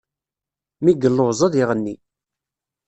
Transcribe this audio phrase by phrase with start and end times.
[0.83, 1.95] Mi yelluẓ, ad iɣenni.